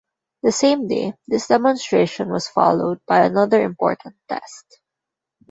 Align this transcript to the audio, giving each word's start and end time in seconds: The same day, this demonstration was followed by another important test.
The 0.41 0.51
same 0.51 0.87
day, 0.87 1.13
this 1.27 1.45
demonstration 1.45 2.31
was 2.31 2.47
followed 2.47 3.01
by 3.05 3.19
another 3.23 3.61
important 3.61 4.15
test. 4.27 4.79